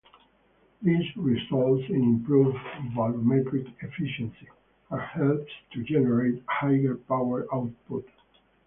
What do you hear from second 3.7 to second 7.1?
efficiency and helps to generate higher